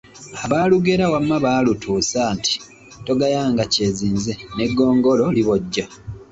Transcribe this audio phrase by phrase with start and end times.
[0.45, 2.53] Abaalugera wamma baalutuusa, nti
[3.05, 5.85] togayanga kyezinze, n'eggongolo libojja.